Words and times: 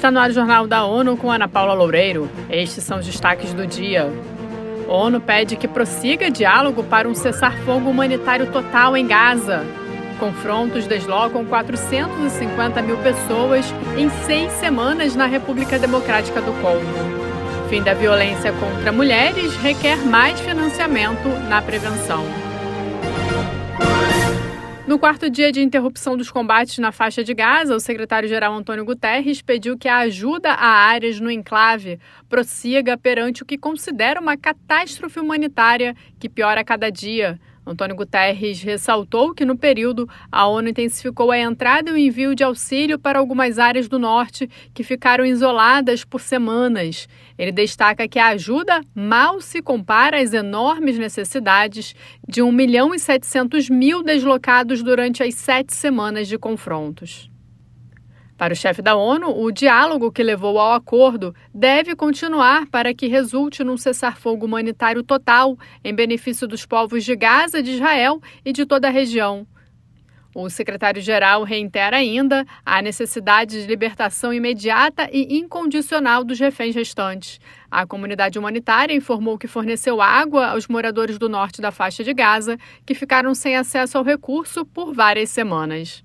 Está 0.00 0.10
no 0.10 0.18
ar 0.18 0.30
o 0.30 0.32
Jornal 0.32 0.66
da 0.66 0.82
ONU 0.82 1.14
com 1.14 1.30
Ana 1.30 1.46
Paula 1.46 1.74
Loureiro. 1.74 2.26
Estes 2.48 2.84
são 2.84 3.00
os 3.00 3.04
destaques 3.04 3.52
do 3.52 3.66
dia. 3.66 4.10
A 4.88 4.90
ONU 4.94 5.20
pede 5.20 5.56
que 5.56 5.68
prossiga 5.68 6.30
diálogo 6.30 6.82
para 6.82 7.06
um 7.06 7.14
cessar-fogo 7.14 7.90
humanitário 7.90 8.50
total 8.50 8.96
em 8.96 9.06
Gaza. 9.06 9.62
Confrontos 10.18 10.86
deslocam 10.86 11.44
450 11.44 12.80
mil 12.80 12.96
pessoas 12.96 13.66
em 13.98 14.08
seis 14.24 14.50
semanas 14.52 15.14
na 15.14 15.26
República 15.26 15.78
Democrática 15.78 16.40
do 16.40 16.52
Congo. 16.62 17.68
Fim 17.68 17.82
da 17.82 17.92
violência 17.92 18.54
contra 18.54 18.90
mulheres 18.90 19.54
requer 19.56 19.98
mais 19.98 20.40
financiamento 20.40 21.28
na 21.46 21.60
prevenção. 21.60 22.24
No 24.90 24.98
quarto 24.98 25.30
dia 25.30 25.52
de 25.52 25.62
interrupção 25.62 26.16
dos 26.16 26.32
combates 26.32 26.76
na 26.78 26.90
faixa 26.90 27.22
de 27.22 27.32
Gaza, 27.32 27.76
o 27.76 27.78
secretário-geral 27.78 28.52
Antônio 28.52 28.84
Guterres 28.84 29.40
pediu 29.40 29.78
que 29.78 29.86
a 29.86 29.98
ajuda 29.98 30.50
a 30.50 30.66
áreas 30.66 31.20
no 31.20 31.30
enclave 31.30 32.00
prossiga 32.28 32.98
perante 32.98 33.44
o 33.44 33.46
que 33.46 33.56
considera 33.56 34.20
uma 34.20 34.36
catástrofe 34.36 35.20
humanitária 35.20 35.94
que 36.18 36.28
piora 36.28 36.62
a 36.62 36.64
cada 36.64 36.90
dia. 36.90 37.38
Antônio 37.70 37.94
Guterres 37.94 38.62
ressaltou 38.62 39.32
que, 39.32 39.44
no 39.44 39.56
período, 39.56 40.08
a 40.30 40.46
ONU 40.46 40.70
intensificou 40.70 41.30
a 41.30 41.38
entrada 41.38 41.90
e 41.90 41.92
o 41.92 41.96
envio 41.96 42.34
de 42.34 42.42
auxílio 42.42 42.98
para 42.98 43.18
algumas 43.18 43.58
áreas 43.58 43.88
do 43.88 43.98
norte 43.98 44.50
que 44.74 44.82
ficaram 44.82 45.24
isoladas 45.24 46.04
por 46.04 46.20
semanas. 46.20 47.08
Ele 47.38 47.52
destaca 47.52 48.08
que 48.08 48.18
a 48.18 48.28
ajuda 48.28 48.80
mal 48.94 49.40
se 49.40 49.62
compara 49.62 50.20
às 50.20 50.34
enormes 50.34 50.98
necessidades 50.98 51.94
de 52.28 52.42
1 52.42 52.50
milhão 52.50 52.94
e 52.94 52.98
700 52.98 53.70
mil 53.70 54.02
deslocados 54.02 54.82
durante 54.82 55.22
as 55.22 55.34
sete 55.36 55.72
semanas 55.72 56.26
de 56.26 56.36
confrontos. 56.36 57.30
Para 58.40 58.54
o 58.54 58.56
chefe 58.56 58.80
da 58.80 58.96
ONU, 58.96 59.38
o 59.38 59.52
diálogo 59.52 60.10
que 60.10 60.22
levou 60.22 60.58
ao 60.58 60.72
acordo 60.72 61.34
deve 61.54 61.94
continuar 61.94 62.66
para 62.68 62.94
que 62.94 63.06
resulte 63.06 63.62
num 63.62 63.76
cessar-fogo 63.76 64.46
humanitário 64.46 65.02
total 65.02 65.58
em 65.84 65.94
benefício 65.94 66.48
dos 66.48 66.64
povos 66.64 67.04
de 67.04 67.14
Gaza, 67.14 67.62
de 67.62 67.72
Israel 67.72 68.18
e 68.42 68.50
de 68.50 68.64
toda 68.64 68.88
a 68.88 68.90
região. 68.90 69.46
O 70.34 70.48
secretário-geral 70.48 71.44
reitera 71.44 71.98
ainda 71.98 72.46
a 72.64 72.80
necessidade 72.80 73.60
de 73.60 73.66
libertação 73.66 74.32
imediata 74.32 75.06
e 75.12 75.36
incondicional 75.36 76.24
dos 76.24 76.40
reféns 76.40 76.74
restantes. 76.74 77.38
A 77.70 77.86
comunidade 77.86 78.38
humanitária 78.38 78.94
informou 78.94 79.36
que 79.36 79.48
forneceu 79.48 80.00
água 80.00 80.46
aos 80.46 80.66
moradores 80.66 81.18
do 81.18 81.28
norte 81.28 81.60
da 81.60 81.70
faixa 81.70 82.02
de 82.02 82.14
Gaza, 82.14 82.56
que 82.86 82.94
ficaram 82.94 83.34
sem 83.34 83.54
acesso 83.54 83.98
ao 83.98 84.04
recurso 84.04 84.64
por 84.64 84.94
várias 84.94 85.28
semanas. 85.28 86.02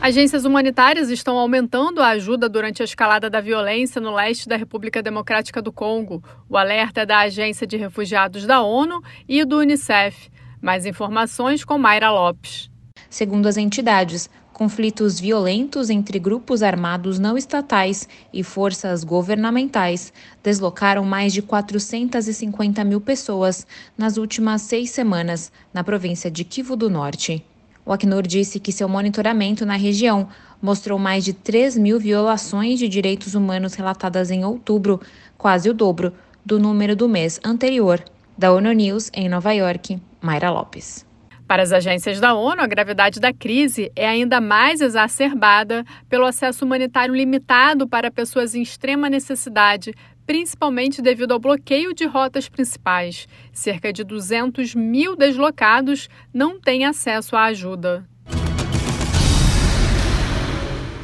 Agências 0.00 0.44
humanitárias 0.44 1.10
estão 1.10 1.38
aumentando 1.38 2.02
a 2.02 2.08
ajuda 2.08 2.48
durante 2.48 2.82
a 2.82 2.84
escalada 2.84 3.30
da 3.30 3.40
violência 3.40 4.00
no 4.00 4.14
leste 4.14 4.48
da 4.48 4.54
República 4.54 5.02
Democrática 5.02 5.60
do 5.62 5.72
Congo. 5.72 6.22
O 6.48 6.56
alerta 6.56 7.00
é 7.00 7.06
da 7.06 7.20
Agência 7.20 7.66
de 7.66 7.76
Refugiados 7.76 8.46
da 8.46 8.60
ONU 8.60 9.02
e 9.26 9.44
do 9.44 9.58
Unicef. 9.58 10.30
Mais 10.60 10.84
informações 10.84 11.64
com 11.64 11.78
Mayra 11.78 12.10
Lopes. 12.10 12.70
Segundo 13.08 13.46
as 13.46 13.56
entidades, 13.56 14.28
conflitos 14.52 15.18
violentos 15.18 15.90
entre 15.90 16.18
grupos 16.18 16.62
armados 16.62 17.18
não 17.18 17.36
estatais 17.36 18.06
e 18.32 18.42
forças 18.44 19.02
governamentais 19.02 20.12
deslocaram 20.42 21.04
mais 21.04 21.32
de 21.32 21.40
450 21.42 22.84
mil 22.84 23.00
pessoas 23.00 23.66
nas 23.96 24.18
últimas 24.18 24.62
seis 24.62 24.90
semanas 24.90 25.50
na 25.72 25.82
província 25.82 26.30
de 26.30 26.44
Kivu 26.44 26.76
do 26.76 26.90
Norte. 26.90 27.44
O 27.86 27.92
Acnur 27.92 28.26
disse 28.26 28.58
que 28.58 28.72
seu 28.72 28.88
monitoramento 28.88 29.64
na 29.64 29.76
região 29.76 30.28
mostrou 30.60 30.98
mais 30.98 31.24
de 31.24 31.32
3 31.32 31.78
mil 31.78 32.00
violações 32.00 32.80
de 32.80 32.88
direitos 32.88 33.36
humanos 33.36 33.74
relatadas 33.74 34.32
em 34.32 34.44
outubro, 34.44 35.00
quase 35.38 35.70
o 35.70 35.74
dobro 35.74 36.12
do 36.44 36.58
número 36.58 36.96
do 36.96 37.08
mês 37.08 37.38
anterior. 37.44 38.02
Da 38.36 38.52
ONU 38.52 38.72
News, 38.72 39.08
em 39.14 39.28
Nova 39.28 39.52
York, 39.52 40.02
Mayra 40.20 40.50
Lopes. 40.50 41.06
Para 41.46 41.62
as 41.62 41.72
agências 41.72 42.18
da 42.18 42.34
ONU, 42.34 42.60
a 42.60 42.66
gravidade 42.66 43.20
da 43.20 43.32
crise 43.32 43.92
é 43.94 44.08
ainda 44.08 44.40
mais 44.40 44.80
exacerbada 44.80 45.84
pelo 46.08 46.26
acesso 46.26 46.64
humanitário 46.64 47.14
limitado 47.14 47.86
para 47.86 48.10
pessoas 48.10 48.56
em 48.56 48.62
extrema 48.62 49.08
necessidade, 49.08 49.94
principalmente 50.26 51.00
devido 51.00 51.32
ao 51.32 51.38
bloqueio 51.38 51.94
de 51.94 52.04
rotas 52.04 52.48
principais. 52.48 53.28
Cerca 53.52 53.92
de 53.92 54.02
200 54.02 54.74
mil 54.74 55.14
deslocados 55.14 56.08
não 56.34 56.60
têm 56.60 56.84
acesso 56.84 57.36
à 57.36 57.44
ajuda. 57.44 58.06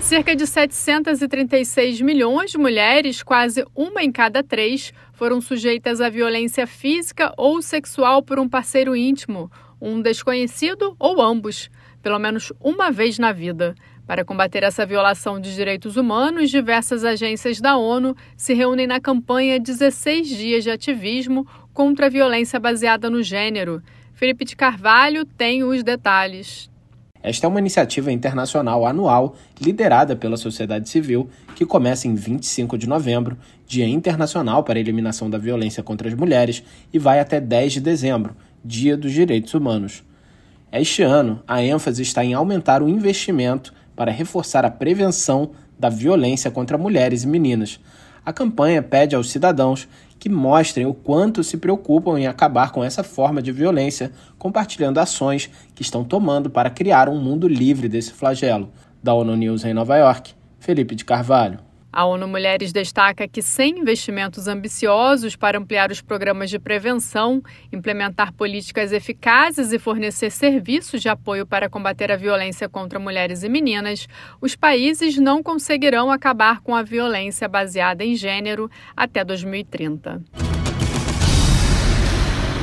Cerca 0.00 0.34
de 0.34 0.47
736 0.47 2.00
milhões 2.00 2.50
de 2.50 2.59
mulheres, 2.59 3.22
quase 3.22 3.65
uma 3.75 4.03
em 4.03 4.11
cada 4.11 4.43
três, 4.43 4.93
foram 5.12 5.41
sujeitas 5.41 6.00
à 6.00 6.11
violência 6.11 6.66
física 6.66 7.32
ou 7.38 7.62
sexual 7.62 8.22
por 8.22 8.38
um 8.38 8.49
parceiro 8.49 8.97
íntimo, 8.97 9.50
um 9.81 10.03
desconhecido 10.03 10.94
ou 10.99 11.22
ambos, 11.22 11.71
pelo 12.03 12.19
menos 12.19 12.53
uma 12.61 12.91
vez 12.91 13.19
na 13.19 13.32
vida. 13.32 13.75
Para 14.12 14.27
combater 14.27 14.62
essa 14.62 14.84
violação 14.84 15.41
de 15.41 15.55
direitos 15.55 15.97
humanos, 15.97 16.50
diversas 16.50 17.03
agências 17.03 17.62
da 17.62 17.78
ONU 17.78 18.15
se 18.37 18.53
reúnem 18.53 18.87
na 18.87 19.00
campanha 19.00 19.59
16 19.59 20.28
Dias 20.28 20.65
de 20.65 20.71
Ativismo 20.71 21.47
contra 21.73 22.05
a 22.05 22.11
Violência 22.11 22.61
Baseada 22.61 23.09
no 23.09 23.23
Gênero. 23.23 23.83
Felipe 24.12 24.45
de 24.45 24.55
Carvalho 24.55 25.25
tem 25.25 25.65
os 25.65 25.83
detalhes. 25.83 26.71
Esta 27.23 27.47
é 27.47 27.49
uma 27.49 27.59
iniciativa 27.59 28.12
internacional 28.12 28.87
anual 28.87 29.34
liderada 29.59 30.15
pela 30.15 30.37
sociedade 30.37 30.91
civil 30.91 31.31
que 31.56 31.65
começa 31.65 32.06
em 32.06 32.15
25 32.15 32.77
de 32.77 32.87
novembro, 32.87 33.39
Dia 33.67 33.89
Internacional 33.89 34.62
para 34.62 34.79
a 34.79 34.81
Eliminação 34.81 35.31
da 35.31 35.39
Violência 35.39 35.83
contra 35.83 36.06
as 36.06 36.15
Mulheres, 36.15 36.62
e 36.93 36.99
vai 36.99 37.19
até 37.19 37.41
10 37.41 37.73
de 37.73 37.81
dezembro, 37.81 38.37
Dia 38.62 38.94
dos 38.94 39.11
Direitos 39.11 39.55
Humanos. 39.55 40.05
Este 40.71 41.03
ano, 41.03 41.43
a 41.49 41.62
ênfase 41.62 42.03
está 42.03 42.23
em 42.23 42.34
aumentar 42.34 42.83
o 42.83 42.89
investimento 42.91 43.73
para 43.95 44.11
reforçar 44.11 44.65
a 44.65 44.71
prevenção 44.71 45.51
da 45.79 45.89
violência 45.89 46.51
contra 46.51 46.79
mulheres 46.79 47.25
e 47.25 47.27
meninas. 47.27 47.81
A 48.25 48.33
campanha 48.33 48.83
pede 48.83 49.17
aos 49.17 49.31
cidadãos 49.31 49.89
que 50.19 50.29
mostrem 50.29 50.87
o 50.87 50.95
quanto 50.95 51.43
se 51.43 51.57
preocupam 51.57 52.17
em 52.17 52.29
acabar 52.29 52.71
com 52.71 52.85
essa 52.85 53.03
forma 53.03 53.43
de 53.43 53.51
violência, 53.51 54.13
compartilhando 54.39 55.01
ações 55.01 55.51
que 55.75 55.83
estão 55.83 56.05
tomando 56.05 56.49
para 56.49 56.71
criar 56.71 57.09
um 57.09 57.21
mundo 57.21 57.49
livre 57.49 57.89
desse 57.89 58.13
flagelo. 58.13 58.71
Da 59.03 59.13
ONU 59.13 59.35
News 59.35 59.65
em 59.65 59.75
Nova 59.75 59.97
York, 59.97 60.33
Felipe 60.61 60.95
de 60.95 61.05
Carvalho. 61.05 61.59
A 61.93 62.07
ONU 62.07 62.27
Mulheres 62.27 62.73
destaca 62.73 63.29
que, 63.29 63.43
sem 63.43 63.81
investimentos 63.81 64.49
ambiciosos 64.49 65.37
para 65.37 65.59
ampliar 65.59 65.91
os 65.91 66.01
programas 66.01 66.49
de 66.49 66.59
prevenção, 66.59 67.43
implementar 67.71 68.33
políticas 68.33 68.93
eficazes 68.93 69.73
e 69.73 69.79
fornecer 69.79 70.31
serviços 70.31 71.03
de 71.03 71.11
apoio 71.11 71.45
para 71.45 71.69
combater 71.69 72.11
a 72.11 72.17
violência 72.17 72.67
contra 72.67 72.99
mulheres 72.99 73.43
e 73.43 73.49
meninas, 73.49 74.09
os 74.41 74.57
países 74.57 75.19
não 75.19 75.43
conseguirão 75.43 76.11
acabar 76.11 76.61
com 76.63 76.75
a 76.75 76.83
violência 76.83 77.47
baseada 77.47 78.03
em 78.03 78.17
gênero 78.17 78.71
até 78.97 79.23
2030. 79.23 80.52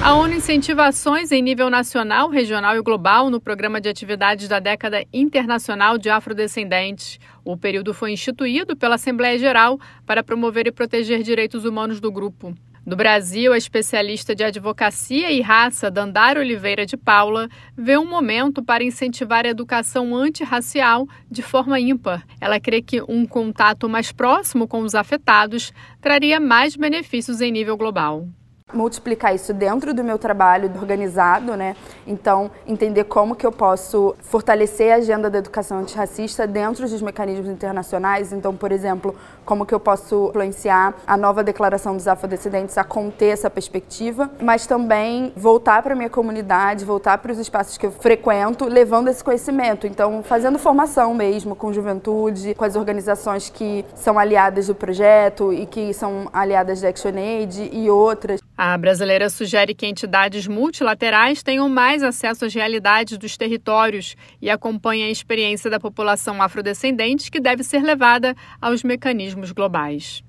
A 0.01 0.15
ONU 0.15 0.33
incentiva 0.33 0.85
ações 0.85 1.29
em 1.29 1.41
nível 1.41 1.69
nacional, 1.69 2.29
regional 2.29 2.73
e 2.75 2.81
global 2.81 3.29
no 3.29 3.39
programa 3.39 3.81
de 3.81 3.89
atividades 3.89 4.47
da 4.47 4.57
década 4.57 5.03
internacional 5.11 5.97
de 5.97 6.09
afrodescendentes. 6.09 7.19
O 7.43 7.57
período 7.57 7.93
foi 7.93 8.13
instituído 8.13 8.77
pela 8.77 8.95
Assembleia 8.95 9.37
Geral 9.37 9.77
para 10.05 10.23
promover 10.23 10.67
e 10.67 10.71
proteger 10.71 11.21
direitos 11.21 11.65
humanos 11.65 11.99
do 11.99 12.09
grupo. 12.09 12.55
No 12.85 12.95
Brasil, 12.95 13.51
a 13.51 13.57
especialista 13.57 14.33
de 14.33 14.43
advocacia 14.43 15.31
e 15.31 15.41
raça, 15.41 15.91
Dandara 15.91 16.39
Oliveira 16.39 16.85
de 16.85 16.95
Paula, 16.95 17.49
vê 17.77 17.97
um 17.97 18.09
momento 18.09 18.63
para 18.63 18.83
incentivar 18.83 19.45
a 19.45 19.49
educação 19.49 20.15
antirracial 20.15 21.07
de 21.29 21.41
forma 21.41 21.77
ímpar. 21.77 22.25
Ela 22.39 22.59
crê 22.59 22.81
que 22.81 23.01
um 23.01 23.25
contato 23.25 23.89
mais 23.89 24.13
próximo 24.13 24.65
com 24.65 24.79
os 24.79 24.95
afetados 24.95 25.73
traria 25.99 26.39
mais 26.39 26.77
benefícios 26.77 27.41
em 27.41 27.51
nível 27.51 27.75
global 27.75 28.25
multiplicar 28.73 29.33
isso 29.33 29.53
dentro 29.53 29.93
do 29.93 30.03
meu 30.03 30.17
trabalho 30.17 30.71
organizado, 30.79 31.55
né? 31.55 31.75
Então, 32.05 32.51
entender 32.67 33.05
como 33.05 33.35
que 33.35 33.45
eu 33.45 33.51
posso 33.51 34.15
fortalecer 34.21 34.93
a 34.93 34.95
agenda 34.95 35.29
da 35.29 35.37
educação 35.37 35.79
antirracista 35.79 36.45
dentro 36.45 36.87
dos 36.87 37.01
mecanismos 37.01 37.49
internacionais. 37.49 38.31
Então, 38.31 38.55
por 38.55 38.71
exemplo, 38.71 39.15
como 39.45 39.65
que 39.65 39.73
eu 39.73 39.79
posso 39.79 40.29
influenciar 40.29 40.93
a 41.05 41.17
nova 41.17 41.43
declaração 41.43 41.95
dos 41.95 42.07
afrodescendentes 42.07 42.77
a 42.77 42.83
conter 42.83 43.33
essa 43.33 43.49
perspectiva, 43.49 44.29
mas 44.41 44.67
também 44.67 45.33
voltar 45.35 45.81
para 45.81 45.95
minha 45.95 46.09
comunidade, 46.09 46.85
voltar 46.85 47.17
para 47.17 47.31
os 47.31 47.39
espaços 47.39 47.77
que 47.77 47.85
eu 47.85 47.91
frequento, 47.91 48.65
levando 48.65 49.07
esse 49.07 49.23
conhecimento. 49.23 49.87
Então, 49.87 50.21
fazendo 50.23 50.59
formação 50.59 51.13
mesmo 51.13 51.55
com 51.55 51.73
juventude, 51.73 52.53
com 52.55 52.63
as 52.63 52.75
organizações 52.75 53.49
que 53.49 53.85
são 53.95 54.19
aliadas 54.19 54.67
do 54.67 54.75
projeto 54.75 55.51
e 55.51 55.65
que 55.65 55.93
são 55.93 56.29
aliadas 56.31 56.81
da 56.81 56.89
ActionAid 56.89 57.69
e 57.71 57.89
outras. 57.89 58.39
A 58.61 58.77
brasileira 58.77 59.29
sugere 59.29 59.73
que 59.73 59.85
entidades 59.85 60.45
multilaterais 60.45 61.41
tenham 61.41 61.69
mais 61.69 62.03
acesso 62.03 62.43
às 62.43 62.53
realidades 62.53 63.17
dos 63.17 63.37
territórios 63.37 64.17
e 64.41 64.49
acompanhe 64.49 65.03
a 65.03 65.09
experiência 65.09 65.69
da 65.69 65.79
população 65.79 66.41
afrodescendente 66.41 67.31
que 67.31 67.39
deve 67.39 67.63
ser 67.63 67.81
levada 67.81 68.35
aos 68.61 68.83
mecanismos 68.83 69.53
globais. 69.53 70.21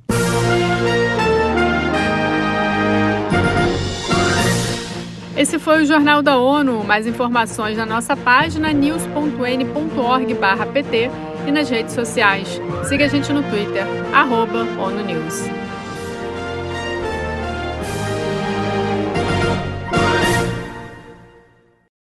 Esse 5.37 5.59
foi 5.59 5.83
o 5.83 5.87
Jornal 5.87 6.23
da 6.23 6.39
ONU. 6.39 6.85
Mais 6.85 7.09
informações 7.09 7.77
na 7.77 7.85
nossa 7.85 8.17
página 8.17 8.73
news.n.org/pt 8.73 11.11
e 11.49 11.51
nas 11.51 11.69
redes 11.69 11.95
sociais. 11.95 12.61
Siga 12.89 13.07
a 13.07 13.09
gente 13.09 13.33
no 13.33 13.43
Twitter, 13.43 13.85
arroba 14.15 14.61
ONU 14.81 15.05
News. 15.05 15.70